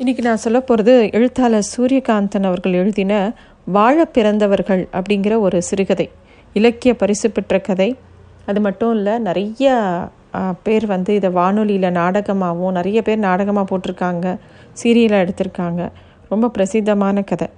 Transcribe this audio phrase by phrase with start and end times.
[0.00, 3.12] இன்றைக்கி நான் சொல்ல போகிறது எழுத்தாளர் சூரியகாந்தன் அவர்கள் எழுதின
[3.66, 6.06] வாழ பிறந்தவர்கள் அப்படிங்கிற ஒரு சிறுகதை
[6.52, 7.96] இலக்கிய பரிசு பெற்ற கதை.
[8.46, 9.72] அது மட்டும் இல்லை நிறைய
[10.62, 14.36] பேர் வந்து இதை வானொலியில் நாடகமாகவும் நிறைய பேர் நாடகமாக போட்டிருக்காங்க
[14.82, 15.90] சீரியலாக எடுத்திருக்காங்க.
[16.28, 17.48] ரொம்ப பிரசித்தமான கதை.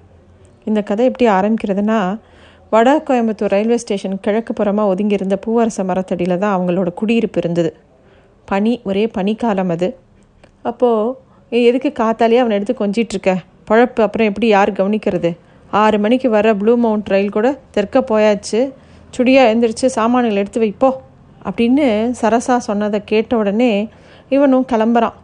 [0.65, 2.01] இந்த கதை எப்படி ஆரம்பிக்கிறதுனா
[2.71, 7.73] வட கோயம்புத்தூர் ரயில்வே ஸ்டேஷன் கிழக்கு புறமாக ஒதுங்கியிருந்த பூவரச மரத்தடியில் தான் அவங்களோட குடியிருப்பு இருந்தது.
[8.45, 9.97] பனி ஒரே பனிக்காலம் அது.
[10.63, 13.35] அப்போது எதுக்கு காத்தாலே அவனை எடுத்து கொஞ்சிகிட்ருக்க
[13.69, 15.31] பழப்பு அப்புறம் எப்படி யார் கவனிக்கிறது?
[15.71, 18.61] ஆறு மணிக்கு வர ப்ளூ மவுண்ட் ரயில் கூட தெற்க போயாச்சு.
[19.15, 20.91] சுடியாக எழுந்திரிச்சு சாமான்கள் எடுத்து வைப்போ
[21.49, 21.87] அப்படின்னு
[22.21, 23.89] சரசா சொன்னதை கேட்ட உடனே
[24.29, 25.17] இவனும் கிளம்புறான்.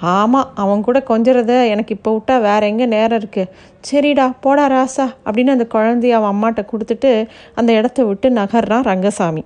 [0.00, 3.50] ஆமாம் அவன் கூட கொஞ்சறத எனக்கு இப்போ விட்டா வேற எங்கே நேரம் இருக்குது
[3.88, 7.12] சரிடா போடா ராசா அப்படின்னு அந்த குழந்தைய அவன் அம்மாட்ட கொடுத்துட்டு
[7.54, 9.44] அந்த இடத்த விட்டு நகர்றான் ரங்கசாமி.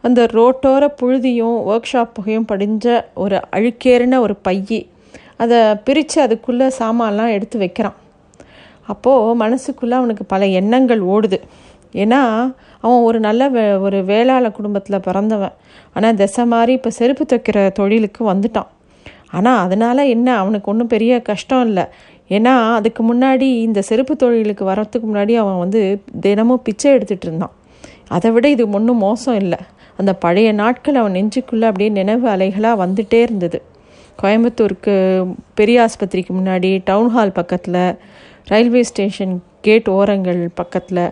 [0.00, 4.80] அந்த ரோட்டோர புழுதியும் ஒர்க் ஷாப் புகையும் படிஞ்ச ஒரு அழுக்கேறின ஒரு பையி.
[5.42, 7.96] அதை பிரித்து அதுக்குள்ளே சாமான்லாம் எடுத்து வைக்கிறான்.
[8.92, 11.38] அப்போது மனசுக்குள்ளே அவனுக்கு பல எண்ணங்கள் ஓடுது.
[12.02, 12.20] ஏன்னா
[12.84, 15.54] அவன் ஒரு நல்ல வே ஒரு வேளாள குடும்பத்தில் பிறந்தவன்.
[15.94, 18.70] ஆனால் திசை மாதிரி இப்போ செருப்பு தைக்கிற தொழிலுக்கு வந்துட்டான்.
[19.30, 20.28] ஆனால் அதனால் என்ன?
[20.36, 21.84] அவனுக்கு ஒன்றும் பெரிய கஷ்டம் இல்லை.
[22.28, 25.80] ஏன்னா அதுக்கு முன்னாடி இந்த செருப்பு தொழிலுக்கு வரத்துக்கு முன்னாடி அவன் வந்து
[26.20, 27.54] தினமும் பிச்சை எடுத்துகிட்டு இருந்தான்.
[28.08, 29.60] அதை விட இது ஒன்றும் மோசம் இல்லை.
[29.96, 33.58] அந்த பழைய நாட்கள் அவன் நெஞ்சுக்குள்ளே அப்படியே நினைவு அலைகளாக வந்துட்டே இருந்தது.
[34.22, 34.94] கோயம்புத்தூருக்கு
[35.54, 37.82] பெரிய ஆஸ்பத்திரிக்கு முன்னாடி டவுன் ஹால் பக்கத்தில்
[38.44, 41.04] ரயில்வே ஸ்டேஷன் கேட் ஓரங்கள் பக்கத்தில்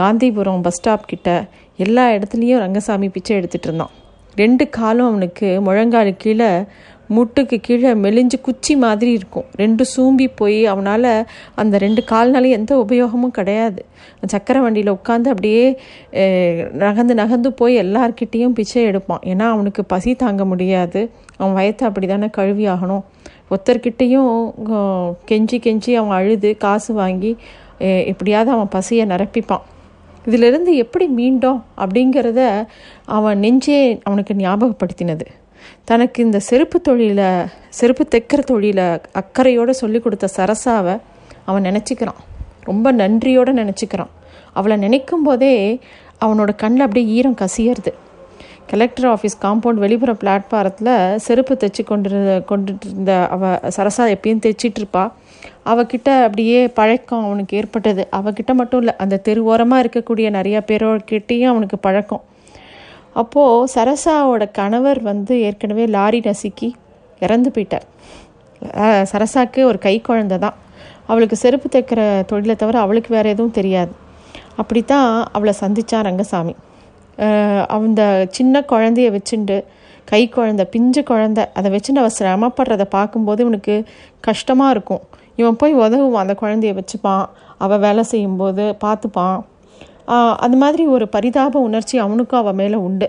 [0.00, 3.92] காந்திபுரம் பஸ் ஸ்டாப் கிட்ட எல்லா இடத்துலையும் ரங்கசாமி பிச்சை எடுத்துகிட்டு இருந்தான்.
[4.42, 6.50] ரெண்டு காலும் அவனுக்கு முழங்கால் கீழே
[7.14, 9.46] முட்டுக்கு கீழே மெலிஞ்சு குச்சி மாதிரி இருக்கும்.
[9.60, 11.08] ரெண்டு சூம்பி போய் அவனால்
[11.60, 13.80] அந்த ரெண்டு கால்னாலே எந்த உபயோகமும் கிடையாது.
[14.32, 15.64] சக்கரை வண்டியில் உட்காந்து அப்படியே
[16.84, 19.22] நகர்ந்து நகர்ந்து போய் எல்லார்கிட்டேயும் பிச்சை எடுப்பான்.
[19.32, 21.02] ஏன்னா அவனுக்கு பசி தாங்க முடியாது.
[21.38, 23.04] அவன் வயத்தை அப்படி தானே கழுவி ஆகணும்.
[23.52, 24.32] ஒருத்தர்கிட்டையும்
[25.30, 27.32] கெஞ்சி கெஞ்சி அவன் அழுது காசு வாங்கி
[28.12, 29.64] எப்படியாவது அவன் பசியை நிரப்பிப்பான்.
[30.26, 32.66] இதிலிருந்து எப்படி மீண்டோம் அப்படிங்கிறத
[33.04, 35.26] அவன் நெஞ்சே அவனுக்கு ஞாபகப்படுத்தினது.
[35.84, 37.24] தனக்கு இந்த செருப்பு தொழிலை
[37.68, 41.00] செருப்பு தைக்கிற தொழிலை அக்கறையோடு சொல்லி கொடுத்த சரசாவை
[41.44, 42.20] அவன் நினச்சிக்கிறான்.
[42.62, 44.12] ரொம்ப நன்றியோடு நினச்சிக்கிறான்.
[44.52, 45.78] அவளை நினைக்கும் போதே
[46.24, 47.92] அவனோட கண்ணில் அப்படியே ஈரம் கசியறது.
[48.70, 52.10] கலெக்டர் ஆஃபீஸ் காம்பவுண்ட் வெளிப்புற பிளாட்பாரத்தில் செருப்பு தைச்சி கொண்டு
[52.50, 55.04] கொண்டுட்டு இருந்த அவள் சரசா எப்பயும் தைச்சிட்ருப்பா
[55.70, 58.02] அவகிட்ட அப்படியே பழக்கம் அவனுக்கு ஏற்பட்டது.
[58.18, 62.22] அவகிட்ட மட்டும் இல்லை அந்த தெருவோரமாக இருக்கக்கூடிய நிறையா பேரோக்கிட்டேயும் அவனுக்கு பழக்கம்.
[63.22, 66.68] அப்போது சரசாவோட கணவர் வந்து ஏற்கனவே லாரி நசுக்கி
[67.20, 67.86] இறந்து போயிட்டார்.
[69.12, 70.56] சரசாக்கு ஒரு கை குழந்தை தான்.
[71.06, 73.92] அவளுக்கு செருப்பு தைக்கிற தொழிலை தவிர அவளுக்கு வேறு எதுவும் தெரியாது.
[74.56, 76.54] அப்படித்தான் அவளை சந்தித்தான் ரங்கசாமி.
[77.76, 79.56] அந்த சின்ன குழந்தைய வச்சுண்டு
[80.10, 83.74] கை குழந்தை பிஞ்சு குழந்த அதை வச்சுட்டு அவள் சிரமப்படுறதை பார்க்கும்போது இவனுக்கு
[84.20, 85.02] கஷ்டமாக இருக்கும்.
[85.36, 87.24] இவன் போய் உதவுவான் அந்த குழந்தைய வச்சுப்பான்
[87.58, 89.38] அவள் வேலை செய்யும்போது பார்த்துப்பான்.
[90.06, 93.08] அது அந்த மாதிரி ஒரு பரிதாப உணர்ச்சி அவனுக்கும் அவன் மேலே உண்டு.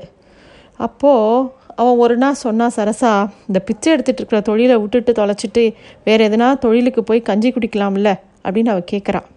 [0.80, 3.12] அப்போது அவன் ஒரு நாள் சொன்னா சரசா
[3.48, 5.64] இந்த பிச்சை எடுத்துட்டு இருக்கிற தொழிலை விட்டுட்டு தொலைச்சிட்டு
[6.04, 8.12] வேற எதுனா தொழிலுக்கு போய் கஞ்சி குடிக்கலாம்ல?
[8.46, 9.28] அப்படின்னு அவள் கேட்குறான்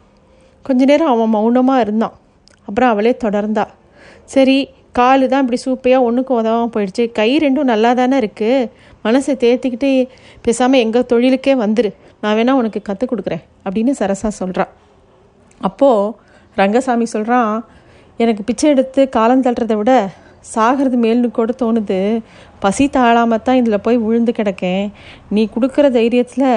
[0.63, 2.15] கொஞ்ச நேரம் அவன் மௌனமாக இருந்தான்.
[2.69, 3.65] அப்புறம் அவளே தொடர்ந்தா.
[4.35, 4.59] சரி
[4.99, 7.05] காலு தான் இப்படி சூப்பையாக ஒன்றுக்கும் உதவாமல் போயிடுச்சு.
[7.19, 8.69] கை ரெண்டும் நல்லா தானே இருக்குது
[9.07, 9.91] மனசை தேர்த்திக்கிட்டு
[10.47, 11.91] பேசாமல் எங்கள் தொழிலுக்கே வந்துரு.
[12.23, 14.73] நான் வேணால் உனக்கு கற்றுக் கொடுக்குறேன் அப்படின்னு சரசா சொல்கிறான்
[15.69, 16.15] அப்போது
[16.61, 17.53] ரங்கசாமி சொல்கிறான்
[18.23, 19.93] எனக்கு பிச்சை எடுத்து காலம் தள்ளுறதை விட
[20.55, 22.01] சாகிறது மேல்னு கூட தோணுது.
[22.65, 24.85] பசி தாழாமல் தான் இதில் போய் விழுந்து கிடக்கேன்.
[25.35, 26.49] நீ கொடுக்குற தைரியத்தில்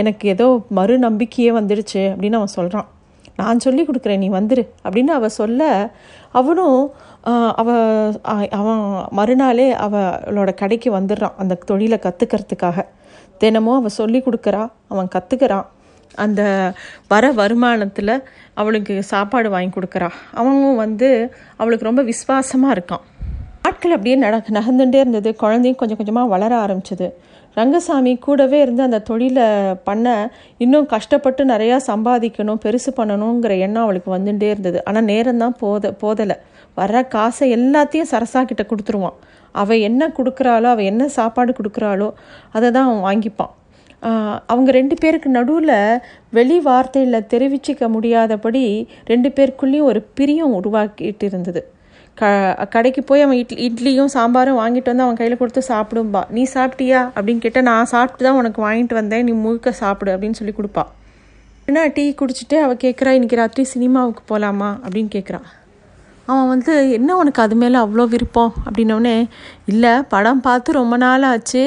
[0.00, 0.46] எனக்கு ஏதோ
[0.78, 2.88] மறு நம்பிக்கையே வந்துடுச்சு அப்படின்னு அவன் சொல்கிறான்
[3.36, 5.90] நான் சொல்லி கொடுக்குறேன் நீ வந்துரு அப்படின்னு அவ சொல்ல
[6.32, 6.92] அவனும்
[7.60, 7.68] அவ
[8.50, 12.86] அவன் மறுநாளே அவளோட கடைக்கு வந்துடுறான் அந்த தொழிலை கற்றுக்கிறதுக்காக
[13.38, 15.68] தினமும் அவள் சொல்லி கொடுக்குறா அவன் கற்றுக்கிறான்
[16.14, 16.42] அந்த
[17.08, 18.14] வர வருமானத்தில்
[18.54, 20.08] அவளுக்கு சாப்பாடு வாங்கி கொடுக்குறா.
[20.34, 21.08] அவனும் வந்து
[21.56, 23.04] அவளுக்கு ரொம்ப விசுவாசமாக இருக்கான்.
[23.62, 25.36] நாட்கள் அப்படியே நட நகர்ந்துட்டே இருந்தது.
[25.36, 27.08] குழந்தையும் கொஞ்சம் கொஞ்சமாக வளர ஆரம்பிச்சது.
[27.56, 29.46] ரங்கசாமி கூடவே இருந்து அந்த தொழிலை
[29.88, 30.06] பண்ண
[30.64, 34.78] இன்னும் கஷ்டப்பட்டு நிறையா சம்பாதிக்கணும் பெருசு பண்ணணுங்கிற எண்ணம் அவளுக்கு வந்துட்டே இருந்தது.
[34.88, 36.36] ஆனால் நேரம்தான் போத போதலை.
[36.76, 39.16] வர்ற காசை எல்லாத்தையும் சரசா கிட்ட கொடுத்துருவான்.
[39.62, 42.08] அவள் என்ன கொடுக்குறாளோ அவள் என்ன சாப்பாடு கொடுக்குறாளோ
[42.56, 43.52] அதை தான் அவன் வாங்கிப்பான்.
[44.52, 46.00] அவங்க ரெண்டு பேருக்கு நடுவில்
[46.36, 48.64] வெளி வார்த்தையில் தெரிவிச்சிக்க முடியாதபடி
[49.10, 51.60] ரெண்டு பேருக்குள்ளேயும் ஒரு பிரியம் உருவாக்கிட்டு இருந்தது.
[52.14, 52.24] க
[52.70, 56.22] கடைக்கு போய் அவன் இட்லி இட்லியும் சாம்பாரும் வாங்கிட்டு வந்து அவன் கையில் கொடுத்து சாப்பிடும்பா.
[56.30, 57.00] நீ சாப்பிட்டியா?
[57.16, 60.84] அப்படின்னு கேட்டால் நான் சாப்பிட்டு தான் உனக்கு வாங்கிட்டு வந்தேன் நீ முழுக்க சாப்பிடு அப்படின்னு சொல்லி கொடுப்பா.
[61.66, 65.46] என்ன டீ குடிச்சிட்டு அவள் கேட்குறா இன்னைக்கு ராத்திரி சினிமாவுக்கு போகலாமா அப்படின்னு கேட்குறான்
[66.30, 68.52] அவன் வந்து என்ன உனக்கு அது மேலே அவ்வளோ விருப்பம்?
[68.64, 69.14] அப்படின்னோடனே
[69.72, 71.62] இல்லை படம் பார்த்து ரொம்ப நாள் ஆச்சு.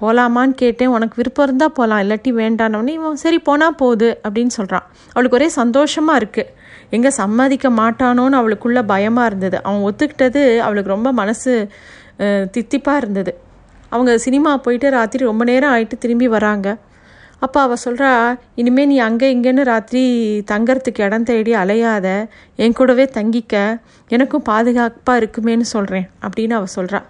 [0.00, 0.92] போகலாமான்னு கேட்டேன்.
[0.96, 6.20] உனக்கு விருப்பம் இருந்தால் போகலாம் இல்லாட்டி வேண்டானோடனே இவன் சரி போனால் போகுது அப்படின்னு சொல்கிறான் அவளுக்கு ஒரே சந்தோஷமாக
[6.22, 6.50] இருக்குது
[6.96, 9.58] எங்கே சம்மதிக்க மாட்டானோன்னு அவளுக்குள்ள பயமாக இருந்தது.
[9.66, 11.52] அவன் ஒத்துக்கிட்டது அவளுக்கு ரொம்ப மனசு
[12.54, 13.34] தித்திப்பாக இருந்தது.
[13.94, 16.68] அவங்க சினிமா போயிட்டு ராத்திரி ரொம்ப நேரம் ஆயிட்டு திரும்பி வராங்க.
[17.42, 18.10] அப்போ அவள் சொல்கிறா
[18.54, 20.02] இனிமேல் நீ அங்கே இங்கேன்னு ராத்திரி
[20.50, 22.06] தங்கறதுக்கு இடம் தேடி அலையாத
[22.56, 23.54] என் கூடவே தங்கிக்க
[24.10, 27.00] எனக்கும் பாதுகாப்பாக இருக்குமேன்னு சொல்கிறேன் அப்படின்னு அவள் சொல்கிறா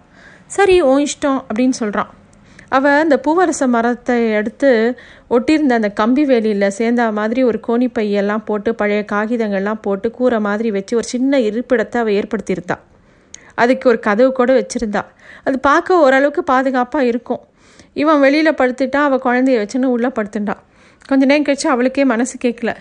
[0.46, 2.10] சரி உன் இஷ்டம் அப்படின்னு சொல்கிறான்
[2.68, 4.70] அவள் அந்த பூவரச மரத்தை எடுத்து
[5.30, 10.70] ஒட்டியிருந்த அந்த கம்பி வேலியில் சேர்ந்த மாதிரி ஒரு கோணி பையெல்லாம் போட்டு பழைய காகிதங்கள்லாம் போட்டு கூரை மாதிரி
[10.70, 12.76] வச்சு ஒரு சின்ன இருப்பிடத்தை அவள் ஏற்படுத்தியிருந்தா.
[13.54, 15.02] அதுக்கு ஒரு கதவு கூட வச்சுருந்தா.
[15.44, 17.42] அது பார்க்க ஓரளவுக்கு பாதுகாப்பாக இருக்கும்.
[17.96, 20.62] இவன் வெளியில் படுத்துட்டா அவள் குழந்தைய வச்சுன்னு உள்ளே படுத்துட்டான்
[21.08, 22.72] கொஞ்ச நேரம் கழிச்சு அவளுக்கே மனசு கேட்கல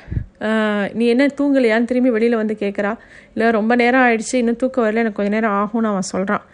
[0.93, 2.91] நீ என்ன தூங்கலையான்னு திரும்பி வெளியில் வந்து கேட்குறா
[3.33, 6.45] இல்லை ரொம்ப நேரம் ஆயிடுச்சு இன்னும் தூக்கம் வரல எனக்கு கொஞ்ச நேரம் ஆகும்னு அவன் சொல்கிறான்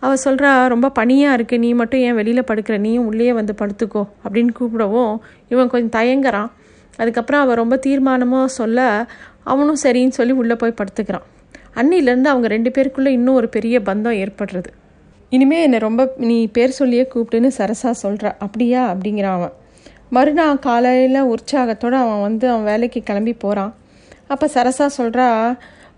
[0.00, 2.78] அவள் சொல்கிறா ரொம்ப பனியாக இருக்குது நீ மட்டும் ஏன் வெளியில் படுக்கிற?
[2.78, 5.14] நீயும் உள்ளே வந்து படுத்துக்கோ அப்படின்னு கூப்பிடவும்
[5.48, 6.50] இவன் கொஞ்சம் தயங்குறான்.
[6.96, 9.06] அதுக்கப்புறம் அவள் ரொம்ப தீர்மானமாக சொல்ல
[9.44, 11.26] அவனும் சரின்னு சொல்லி உள்ளே போய் படுத்துக்கிறான்.
[11.74, 14.70] அன்னிலேருந்து அவங்க ரெண்டு பேருக்குள்ளே இன்னும் ஒரு பெரிய பந்தம் ஏற்படுறது.
[15.30, 18.82] இனிமே என்னை ரொம்ப நீ பேர் சொல்லியே கூப்பிட்டுன்னு சரசா சொல்கிறா அப்படியா?
[18.92, 19.54] அப்படிங்கிறான் அவன்.
[20.16, 23.72] மறுநாள் காலையில் உற்சாகத்தோடு அவன் வந்து அவன் வேலைக்கு கிளம்பி போகிறான்
[24.32, 25.26] அப்போ சரசா சொல்கிறா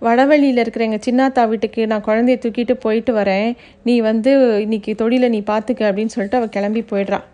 [0.02, 3.48] வடவழியில் இருக்கிற எங்கள் சின்னாத்தா வீட்டுக்கு நான் குழந்தைய தூக்கிட்டு போயிட்டு வரேன்.
[3.82, 7.26] நீ வந்து இன்னைக்கு தொழிலை நீ பார்த்துக்க அப்படின்னு சொல்லிட்டு அவள் கிளம்பி போயிடுறான்.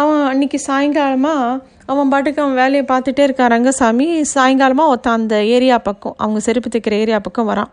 [0.00, 4.08] அவன் அன்னைக்கு சாயங்காலமாக அவன் பாட்டுக்கு அவன் வேலையை பார்த்துட்டே இருக்கான் ரங்கசாமி.
[4.34, 7.70] சாயங்காலமாக ஒருத்தன் அந்த ஏரியா பக்கம் அவங்க செருப்பு தைக்கிற ஏரியா பக்கம் வரான்.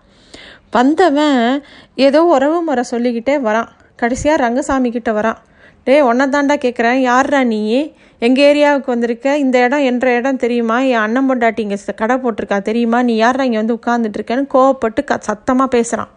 [0.75, 1.63] வந்தவன்
[1.95, 3.69] ஏதோ உறவு முறை சொல்லிக்கிட்டே வரான்.
[3.95, 5.39] கடைசியாக ரங்கசாமி கிட்ட வரான்.
[5.83, 7.93] டேய் ஒன்றை தாண்டா கேட்குறேன் யார்ரா நீ?
[8.19, 9.37] எங்கள் ஏரியாவுக்கு வந்திருக்க?
[9.37, 10.79] இந்த இடம் என்ற இடம் தெரியுமா?
[10.81, 12.61] என் அண்ணன் பொண்டாட்டி இங்கே கடை போட்டிருக்கா?
[12.61, 13.01] தெரியுமா?
[13.01, 16.13] நீ யார்ரா இங்கே வந்து உட்காந்துட்டு இருக்கேன்னு கோவப்பட்டு க சத்தமாக பேசுகிறான்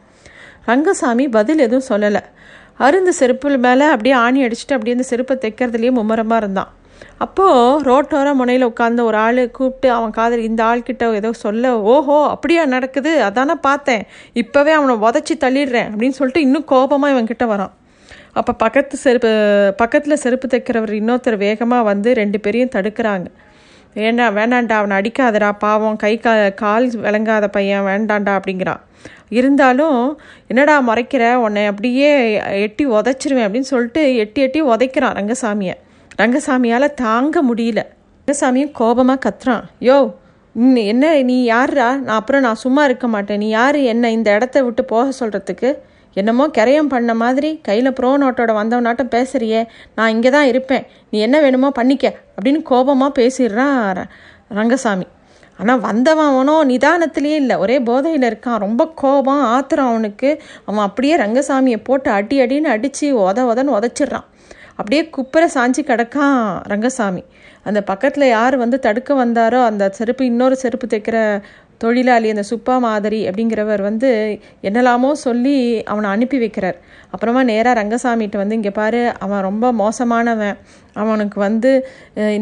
[0.66, 2.22] ரங்கசாமி பதில் எதுவும் சொல்லலை.
[2.78, 6.70] அருந்து செருப்பு மேலே அப்படியே ஆணி அடிச்சுட்டு அப்படியே அந்த செருப்பை தைக்கிறதுலேயே மும்முரமாக இருந்தான்.
[7.24, 12.62] அப்போது ரோட்டோர முனையில் உட்கார்ந்த ஒரு ஆள் கூப்பிட்டு அவன் காதல் இந்த ஆள்கிட்ட ஏதோ சொல்ல ஓஹோ அப்படியா
[12.74, 13.12] நடக்குது?
[13.22, 14.02] அதானே பார்த்தேன்.
[14.42, 17.72] இப்போவே அவனை உதச்சி தள்ளிடுறேன் அப்படின்னு சொல்லிட்டு இன்னும் கோபமாக இவன்கிட்ட வரான்.
[18.40, 19.30] அப்போ பக்கத்து செருப்பு
[19.76, 23.26] பக்கத்தில் செருப்பு தைக்கிறவர் இன்னொருத்தர் வேகமாக வந்து ரெண்டு பேரையும் தடுக்கிறாங்க.
[23.94, 28.82] ஏண்டா வேண்டாண்டா அவனை அடிக்காதடா பாவம் கை கா கால் விளங்காத பையன் வேண்டாண்டா அப்படிங்கிறான்.
[29.38, 29.98] இருந்தாலும்
[30.50, 31.24] என்னடா முறைக்கிற?
[31.44, 32.10] உன்னை அப்படியே
[32.66, 35.76] எட்டி உதைச்சிருவேன் அப்படின்னு சொல்லிட்டு எட்டி எட்டி உதைக்கிறான் ரங்கசாமியை.
[36.18, 37.82] ரங்கசாமியால் தாங்க முடியல.
[38.26, 39.62] ரங்கசாமியும் கோபமாக கத்துறான்.
[39.80, 40.14] யோ
[40.74, 43.38] என்ன நீ யாருடா நான் அப்புறம் நான் சும்மா இருக்க மாட்டேன்.
[43.38, 43.76] நீ யார்?
[43.76, 45.78] என்ன இந்த இடத்த விட்டு போக சொல்கிறதுக்கு
[46.14, 49.66] என்னமோ கரையம் பண்ண மாதிரி கையில் ப்ரோ நோட்டோட வந்தவனாட்டம் பேசுறியே.
[49.94, 50.86] நான் இங்கே தான் இருப்பேன்.
[51.10, 54.08] நீ என்ன வேணுமோ பண்ணிக்க அப்படின்னு கோபமாக பேசிடுறான் ர-
[54.48, 55.06] ரங்கசாமி.
[55.58, 57.56] ஆனால் வந்தவன் அவனும் நிதானத்திலே இல்லை.
[57.56, 58.58] ஒரே போதையில் இருக்கான்.
[58.58, 60.42] ரொம்ப கோபம் ஆத்திரம் அவனுக்கு.
[60.64, 64.24] அவன் அப்படியே ரங்கசாமியை போட்டு அடி அடின்னு அடித்து உத உதன்னு உதச்சிடுறான்.
[64.78, 66.38] அப்படியே குப்பரை சாஞ்சி கிடக்கான்
[66.72, 67.22] ரங்கசாமி.
[67.68, 71.18] அந்த பக்கத்தில் யார் வந்து தடுக்க வந்தாரோ அந்த செருப்பு இன்னொரு செருப்பு தைக்கிற
[71.82, 74.08] தொழிலாளி அந்த சுப்பா மாதிரி அப்படிங்கிறவர் வந்து
[74.68, 75.54] என்னெல்லாமோ சொல்லி
[75.92, 76.76] அவனை அனுப்பி வைக்கிறார்.
[77.14, 80.58] அப்புறமா நேராக ரங்கசாமிகிட்ட வந்து இங்கே பாரு அவன் ரொம்ப மோசமானவன்.
[81.02, 81.70] அவனுக்கு வந்து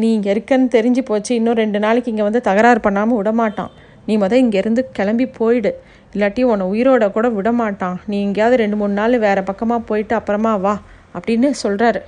[0.03, 1.31] நீ இங்கே இருக்கன்னு தெரிஞ்சு போச்சு.
[1.39, 3.71] இன்னும் ரெண்டு நாளைக்கு இங்கே வந்து தகராறு பண்ணாமல் விடமாட்டான்.
[4.05, 5.71] நீ மொதல் இங்கேருந்து கிளம்பி போயிடு.
[6.13, 7.97] இல்லாட்டி உன்னை உயிரோட கூட விடமாட்டான்.
[8.11, 10.75] நீ எங்கேயாவது ரெண்டு மூணு நாள் வேறு பக்கமாக போயிட்டு அப்புறமா வா.
[11.15, 12.01] அப்படின்னு சொல்கிறாரு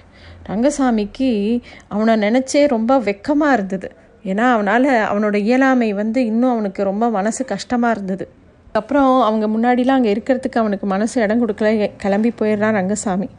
[0.50, 1.30] ரங்கசாமிக்கு
[1.88, 3.90] அவனை நினச்சே ரொம்ப வெக்கமாக இருந்தது.
[4.26, 8.26] ஏன்னா அவனால் அவனோட இயலாமை வந்து இன்னும் அவனுக்கு ரொம்ப மனசு கஷ்டமாக இருந்தது.
[8.72, 11.90] அப்புறம் அவங்க முன்னாடிலாம் அங்கே இருக்கிறதுக்கு அவனுக்கு மனசு இடம் கொடுக்கல.
[12.04, 13.30] கிளம்பி போயிடுறான் ரங்கசாமி.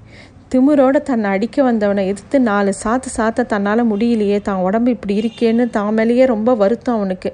[0.52, 5.94] திமுரோட தன்னை அடிக்க வந்தவனை எதிர்த்து நாலு சாத்து சாத்த தன்னால் முடியலையே தான் உடம்பு இப்படி இருக்கேன்னு தான்
[5.94, 7.32] மேலேயே ரொம்ப வருத்தம் அவனுக்கு.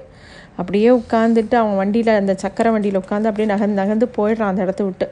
[0.57, 5.07] அப்படியே உட்காந்துட்டு அவன் வண்டியில் அந்த சக்கரை வண்டியில் உட்காந்து அப்படியே நகர்ந்து நகர்ந்து போயிடுறான் அந்த இடத்த விட்டு.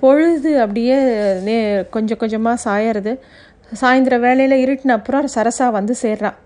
[0.00, 0.96] பொழுது அப்படியே
[1.48, 1.56] நே
[1.90, 3.12] கொஞ்சம் கொஞ்சமாக சாயறது.
[3.80, 6.38] சாயந்தர வேலையில் இருட்டின அப்புறம் சரசா வந்து சேர்றான்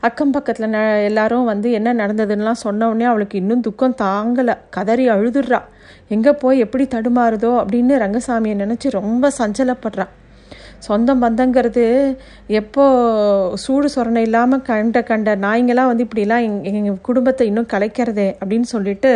[0.00, 4.54] அக்கம் பக்கத்தில் ந எல்லாரும் வந்து என்ன நடந்ததுன்னெலாம் சொன்னோடனே அவளுக்கு இன்னும் துக்கம் தாங்கலை.
[4.70, 5.60] கதறி அழுதுடுறா
[6.08, 7.50] எங்கே போய் எப்படி தடுமாறுதோ?
[7.60, 10.12] அப்படின்னு ரங்கசாமியை நினச்சி ரொம்ப சஞ்சலப்படுறான்
[10.86, 11.84] சொந்தம் பந்தங்கிறது
[12.60, 12.84] எப்போ
[13.54, 19.10] சூடு சொரணை இல்லாமல் கண்ட கண்ட நாய்ங்களாம் வந்து இப்படிலாம் எங் எங்கள் குடும்பத்தை இன்னும் கலைக்கிறதே அப்படின்னு சொல்லிட்டு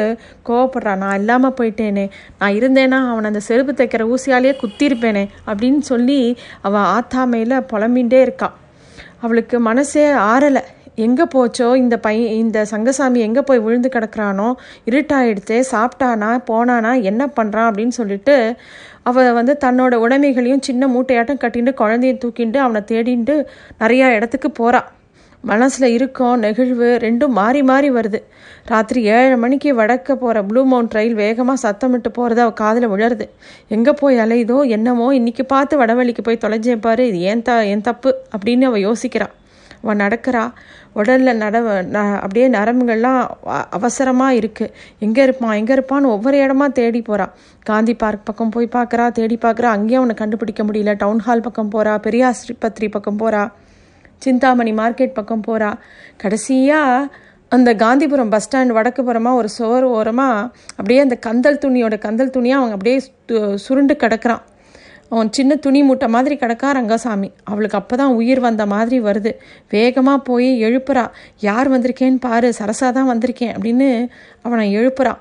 [0.48, 2.06] கோவப்படுறான் நான் இல்லாமல் போயிட்டேனே.
[2.38, 6.20] நான் இருந்தேன்னா அவனை அந்த செருப்பு தைக்கிற ஊசியாலேயே குத்திருப்பேனே அப்படின்னு சொல்லி
[6.68, 8.56] அவள் ஆத்தாமையில் புலம்பின்ண்டே இருக்காள்
[9.20, 10.62] அவளுக்கு மனசே ஆறலை.
[10.96, 14.48] எங்கே போச்சோ இந்த பையன் இந்த சங்கசாமி எங்கே போய் விழுந்து கிடக்குறானோ
[14.90, 18.56] இருட்டாயிடுச்சே சாப்பிட்டானா போனானா என்ன பண்ணுறான் அப்படின்னு சொல்லிட்டு
[19.02, 23.46] அவள் வந்து தன்னோட உடைமைகளையும் சின்ன மூட்டையாட்டம் கட்டிட்டு குழந்தைய தூக்கிட்டு அவனை தேடிட்டு
[23.80, 24.90] நிறையா இடத்துக்கு போகிறான்
[25.44, 28.20] மனசில் இருக்கும் நெகிழ்வு ரெண்டும் மாறி மாறி வருது.
[28.68, 33.26] ராத்திரி ஏழு மணிக்கு வடக்க போகிற ப்ளூ மவுண்ட் ரயில் வேகமாக சத்தமிட்டு போகிறது அவள் காதில் விழருது.
[33.68, 38.62] எங்கே போய் அலையுதோ என்னமோ இன்றைக்கி பார்த்து வடவழிக்கு போய் தொலைஞ்சே இது ஏன் த என் தப்பு அப்படின்னு
[38.62, 39.34] அவள் யோசிக்கிறாள்
[39.84, 40.44] அவள் நடக்கிறா.
[40.98, 41.56] உடலில் நட
[42.24, 43.20] அப்படியே நரம்புகள்லாம்
[43.78, 44.72] அவசரமாக இருக்குது
[45.06, 47.26] எங்கே இருப்பான் எங்கே இருப்பான்னு ஒவ்வொரு இடமா தேடி போகிறா
[47.70, 49.70] காந்தி பார்க் பக்கம் போய் பார்க்குறா தேடி பார்க்குறா.
[49.76, 50.94] அங்கேயும் அவனை கண்டுபிடிக்க முடியல.
[51.02, 53.42] டவுன் ஹால் பக்கம் போகிறா பெரியாஸ்பத்திரி பக்கம் போகிறா
[54.24, 55.70] சிந்தாமணி மார்க்கெட் பக்கம் போகிறா
[56.22, 57.08] கடைசியாக
[57.52, 60.48] அந்த காந்திபுரம் பஸ் ஸ்டாண்ட் வடக்கு புறமாக ஒரு சோறு ஓரமாக
[60.78, 62.98] அப்படியே அந்த கந்தல் துணியோட கந்தல் துணியாக அவங்க அப்படியே
[63.64, 64.42] சுருண்டு கிடக்கிறான்.
[65.14, 67.28] அவன் சின்ன துணி மூட்டை மாதிரி கிடக்கா ரங்கசாமி.
[67.50, 69.32] அவளுக்கு அப்போ தான் உயிர் வந்த மாதிரி வருது.
[69.74, 71.04] வேகமாக போய் எழுப்புறா.
[71.48, 72.48] யார் வந்திருக்கேன்னு பாரு.
[72.58, 73.88] சரசா தான் வந்திருக்கேன் அப்படின்னு
[74.46, 75.20] அவனை எழுப்புறான்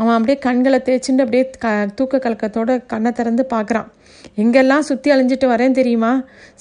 [0.00, 3.88] அவன் அப்படியே கண்களை தேய்ச்சிட்டு அப்படியே க தூக்க கலக்கத்தோட கண்ணை திறந்து பார்க்குறான்
[4.42, 6.12] எங்கெல்லாம் சுற்றி அழிஞ்சிட்டு வரேன் தெரியுமா?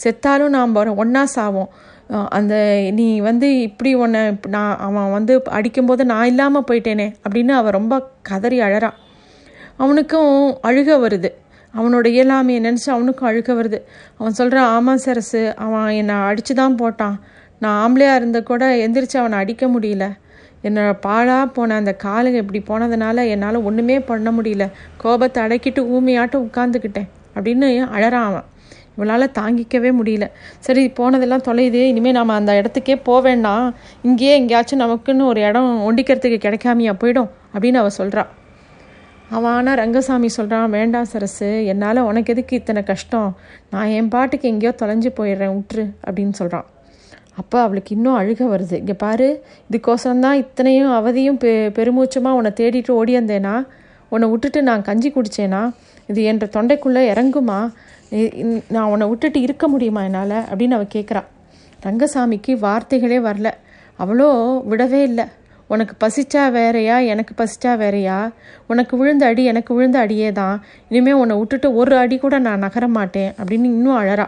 [0.04, 1.70] செத்தாலும் நாம் ஒன்றா சாவோம்.
[2.38, 2.56] அந்த
[2.98, 4.22] நீ வந்து இப்படி உன்னை
[4.56, 7.96] நான் அவன் வந்து அடிக்கும்போது நான் இல்லாமல் போயிட்டேனே அப்படின்னு அவன் ரொம்ப
[8.30, 8.98] கதறி அழறான்
[9.84, 10.34] அவனுக்கும்
[10.70, 11.30] அழுக வருது.
[11.76, 13.80] அவனோட இயலாமையை நினச்சி அவனுக்கும் அழுக வருது.
[14.18, 17.16] அவன் சொல்கிறான் ஆமாம் சரசு அவன் என்னை அடித்து தான் போட்டான்.
[17.60, 20.06] நான் ஆம்பளையாக இருந்த கூட எந்திரிச்சு அவனை அடிக்க முடியல.
[20.64, 24.66] என்னோட பாழாக போன அந்த காலுங்க இப்படி போனதுனால என்னால் ஒன்றுமே பண்ண முடியல.
[24.98, 28.48] கோபத்தை அடக்கிட்டு ஊமையாட்டம் உட்காந்துக்கிட்டேன் அப்படின்னு அழறான் அவன்.
[28.98, 30.26] இவளால் தாங்கிக்கவே முடியல.
[30.60, 31.82] சரி போனதெல்லாம் தொலையுது.
[31.92, 33.56] இனிமேல் நாம் அந்த இடத்துக்கே போவேன்னா
[34.02, 38.30] இங்கேயே எங்கேயாச்சும் நமக்குன்னு ஒரு இடம் ஒண்டிக்கிறதுக்கு கிடைக்காமையா போயிடும் அப்படின்னு அவள் சொல்கிறாள்
[39.36, 43.30] அவன் ஆனால் ரங்கசாமி சொல்கிறான் வேண்டாம் சரசு என்னால் உனக்கு எதுக்கு இத்தனை கஷ்டம்?
[43.74, 46.68] நான் என் பாட்டுக்கு எங்கேயோ தொலைஞ்சு போயிடுறேன் விட்டுரு அப்படின்னு சொல்கிறான்
[47.42, 48.76] அப்போ அவளுக்கு இன்னும் அழுக வருது.
[48.82, 49.28] இங்கே பாரு
[49.70, 53.56] இதுக்கோசரம் தான் இத்தனையும் அவதியும் பெ பெருமூச்சமாக உன்னை தேடிட்டு ஓடியந்தேனா
[54.14, 55.62] உன்னை விட்டுட்டு நான் கஞ்சி குடித்தேனா
[56.12, 57.60] இது என்ற தொண்டைக்குள்ளே இறங்குமா?
[58.76, 60.38] நான் உன்னை விட்டுட்டு இருக்க முடியுமா என்னால்?
[60.50, 61.30] அப்படின்னு அவள் கேட்குறான்
[61.86, 63.50] ரங்கசாமிக்கு வார்த்தைகளே வரல.
[64.04, 64.30] அவளோ
[64.72, 65.26] விடவே இல்லை.
[65.74, 66.98] உனக்கு பசிச்சா வேறையா?
[67.14, 68.18] எனக்கு பசிச்சா வேறையா?
[68.72, 70.58] உனக்கு விழுந்த அடி எனக்கு விழுந்த அடியே தான்.
[70.90, 74.28] இனிமேல் உன்னை விட்டுட்டு ஒரு அடி கூட நான் நகர மாட்டேன் அப்படின்னு இன்னும் அழறா.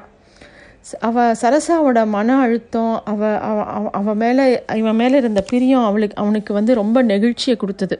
[1.07, 3.21] அவ சரசாவோட மன அழுத்தம் அவ
[3.99, 4.45] அவ மேலே
[4.81, 7.97] இவன் மேலே இருந்த பிரியம் அவளுக்கு அவனுக்கு வந்து ரொம்ப நெகிழ்ச்சியை கொடுத்தது.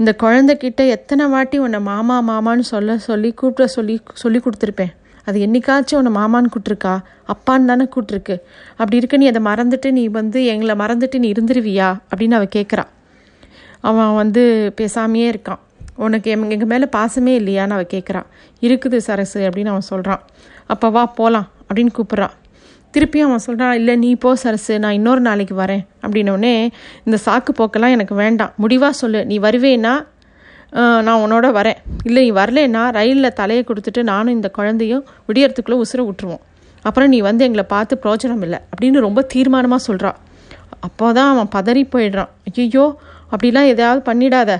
[0.00, 4.92] இந்த குழந்தைக்கிட்ட எத்தனை வாட்டி உன்னை மாமா மாமான்னு சொல்ல சொல்லி கூப்பிட சொல்லி சொல்லி கொடுத்துருப்பேன்.
[5.28, 6.94] அது என்னைக்காச்சும் உன்னை மாமான்னு கூட்டிருக்கா
[7.32, 8.36] அப்பான்னு தானே கூட்டிருக்கு
[8.70, 11.88] அப்படி இருக்க நீ அதை மறந்துட்டு நீ வந்து எங்களை மறந்துட்டு நீ இருந்துருவியா?
[12.10, 12.90] அப்படின்னு அவள் கேட்குறான்
[13.80, 14.42] அவன் வந்து
[14.80, 15.62] பேசாமையே இருக்கான்.
[15.96, 18.28] உனக்கு எங் எங்கள் மேலே பாசமே இல்லையான்னு அவள் கேட்குறான்
[18.60, 20.22] இருக்குது சரசு அப்படின்னு அவன் சொல்கிறான்
[20.66, 22.36] அப்போ வா போகலாம் அப்படின்னு கூப்பிட்றான்
[22.92, 25.82] திருப்பியும் அவன் சொல்கிறான் இல்லை நீ போ சரசு நான் இன்னொரு நாளைக்கு வரேன்.
[26.02, 26.52] அப்படின்னோடனே
[27.04, 28.52] இந்த சாக்கு போக்கெல்லாம் எனக்கு வேண்டாம்.
[28.56, 29.20] முடிவாக சொல்லு.
[29.26, 29.94] நீ வருவேன்னா
[31.06, 31.78] நான் உன்னோட வரேன்.
[32.08, 36.42] இல்லை நீ வரலன்னா ரயிலில் தலையை கொடுத்துட்டு நானும் இந்த குழந்தையும் விடியறதுக்குள்ளே உசுரை விட்டுருவோம்
[36.88, 40.18] அப்புறம் நீ வந்து எங்களை பார்த்து பிரோஜனம் இல்லை அப்படின்னு ரொம்ப தீர்மானமாக சொல்கிறான்
[40.86, 42.30] அப்போ தான் அவன் பதறி போயிடுறான்.
[42.50, 42.84] ஐயோ
[43.32, 44.52] அப்படிலாம் எதாவது பண்ணிடாத.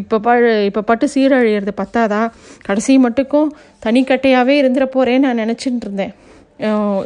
[0.00, 0.34] இப்போ ப
[0.68, 2.20] இப்போ பட்டு சீரழியிறது பத்தாதா?
[2.66, 3.48] கடைசி மட்டுக்கும்
[3.86, 6.12] தனிக்கட்டையாகவே இருந்துட போகிறேன்னு நான் நினச்சிட்டு இருந்தேன்.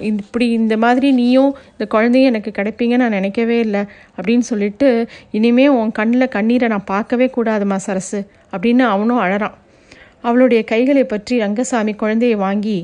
[0.00, 3.82] இப்படி இந்த மாதிரி நீயும் இந்த குழந்தையும் எனக்கு கிடைப்பீங்க நான் நினைக்கவே இல்லை
[4.16, 4.88] அப்படின்னு சொல்லிட்டு
[5.30, 8.20] இனிமே உன் கண்ணில் கண்ணீரை நான் பார்க்கவே கூடாதுமா சரசு
[8.50, 9.56] அப்படின்னு அவனும் அழறான்.
[10.20, 12.78] அவளுடைய கைகளை பற்றி ரங்கசாமி குழந்தையை வாங்கி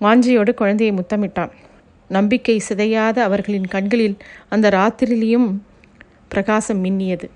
[0.00, 1.52] வாஞ்சியோடு குழந்தையை முத்தமிட்டான்.
[2.10, 4.16] நம்பிக்கை சிதையாத அவர்களின் கண்களில்
[4.48, 5.48] அந்த ராத்திரிலையும்
[6.28, 7.28] பிரகாசம் மின்னியது.